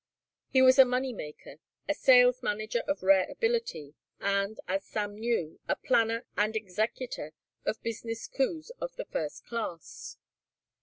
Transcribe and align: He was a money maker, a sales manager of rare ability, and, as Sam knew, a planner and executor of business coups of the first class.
He 0.49 0.63
was 0.63 0.79
a 0.79 0.83
money 0.83 1.13
maker, 1.13 1.57
a 1.87 1.93
sales 1.93 2.41
manager 2.41 2.79
of 2.87 3.03
rare 3.03 3.29
ability, 3.29 3.93
and, 4.19 4.59
as 4.67 4.83
Sam 4.83 5.13
knew, 5.13 5.59
a 5.67 5.75
planner 5.75 6.25
and 6.35 6.55
executor 6.55 7.33
of 7.65 7.83
business 7.83 8.25
coups 8.25 8.71
of 8.79 8.95
the 8.95 9.05
first 9.05 9.45
class. 9.45 10.17